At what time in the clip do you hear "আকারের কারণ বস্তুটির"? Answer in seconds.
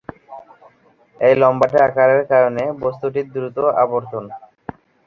1.87-3.27